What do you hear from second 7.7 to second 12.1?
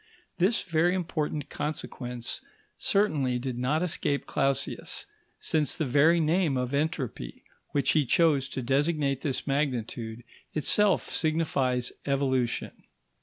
he chose to designate this magnitude, itself signifies